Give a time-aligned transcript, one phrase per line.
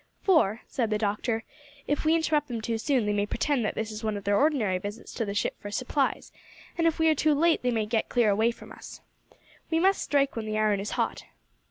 [0.23, 1.43] "For," said the doctor,
[1.85, 4.35] "if we interrupt them too soon they may pretend that this is one of their
[4.35, 6.31] ordinary visits to the ship for supplies,
[6.75, 9.01] and if we are too late they may get clear away in spite of us.
[9.69, 11.25] We must strike when the iron is hot."